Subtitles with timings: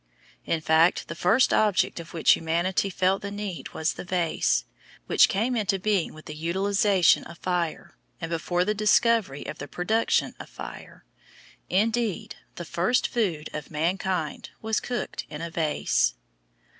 [0.45, 4.65] In fact the first object of which humanity felt the need was the vase,
[5.05, 9.67] which came into being with the utilisation of fire, and before the discovery of the
[9.67, 11.05] production of fire.
[11.69, 16.15] Indeed the first food of mankind was cooked in a vase.